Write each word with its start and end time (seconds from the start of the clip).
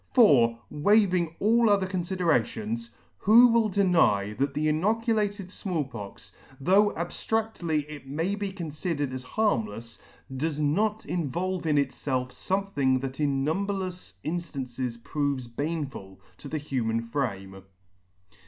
For, 0.15 0.57
waving 0.71 1.35
all 1.39 1.69
other 1.69 1.85
confiderations, 1.85 2.89
who 3.19 3.49
will 3.49 3.69
deny 3.69 4.33
that 4.39 4.55
the 4.55 4.67
inoculated 4.67 5.51
Small 5.51 5.83
Pox, 5.83 6.31
though 6.59 6.89
abftradedly 6.93 7.85
it 7.87 8.07
may 8.07 8.33
be 8.33 8.51
confidered 8.51 9.13
as 9.13 9.21
harmlefs, 9.23 9.99
does 10.35 10.57
0^2 10.59 10.63
not 10.63 11.01
[6] 11.03 11.05
not 11.05 11.05
involve 11.19 11.65
in 11.67 11.75
itfelf 11.75 12.29
fomething 12.29 12.99
that 13.01 13.19
in 13.19 13.45
numberlefs 13.45 14.13
indances 14.25 14.97
proves 15.03 15.47
baneful 15.47 16.19
to 16.39 16.47
the 16.49 16.57
human 16.57 17.03
frame. 17.03 17.61